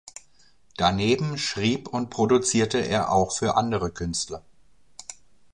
[0.77, 4.43] Daneben schrieb und produzierte er auch für andere Künstler.